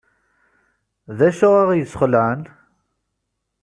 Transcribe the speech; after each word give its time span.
D 1.17 1.19
acu 1.29 1.47
ay 1.49 1.59
aɣ-yesxelɛen? 1.63 2.41